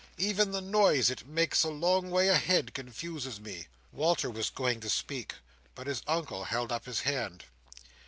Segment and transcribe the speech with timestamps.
[0.17, 4.89] Even the noise it makes a long way ahead, confuses me." Walter was going to
[4.89, 5.35] speak,
[5.75, 7.45] but his Uncle held up his hand.